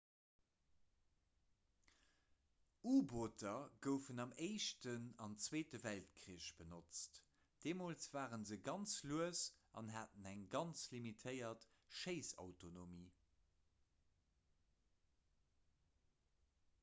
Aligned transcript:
u-booter 2.93 3.57
goufen 3.87 4.21
am 4.23 4.31
éischten 4.45 5.03
an 5.25 5.35
zweete 5.47 5.79
weltkrich 5.83 6.47
benotzt 6.61 7.19
deemools 7.65 8.07
ware 8.15 8.39
se 8.51 8.57
ganz 8.69 8.95
lues 9.11 9.41
an 9.83 9.93
haten 9.97 10.25
eng 10.31 10.41
ganz 10.55 10.83
limitéiert 10.95 11.67
schéissautonomie 11.99 13.05